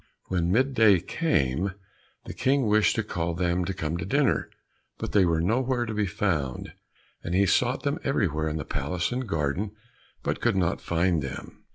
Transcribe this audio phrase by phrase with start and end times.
[0.29, 1.75] When mid day came,
[2.25, 4.49] the King wished to call them to come to dinner,
[4.97, 6.73] but they were nowhere to be found.
[7.23, 9.73] He sought them everywhere in the palace and garden,
[10.23, 11.65] but could not find them.